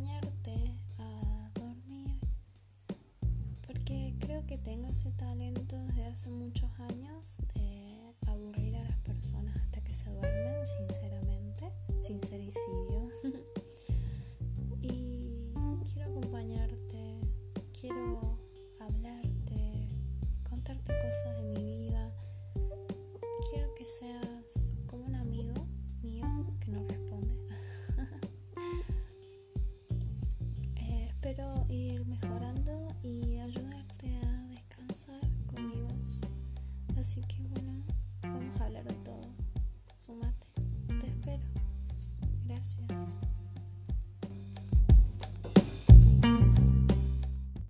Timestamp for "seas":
23.84-24.69